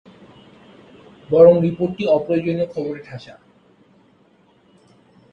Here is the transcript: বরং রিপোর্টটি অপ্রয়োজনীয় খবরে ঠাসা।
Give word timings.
বরং 1.29 1.53
রিপোর্টটি 1.61 2.03
অপ্রয়োজনীয় 2.07 2.67
খবরে 2.67 2.99
ঠাসা। 3.03 3.35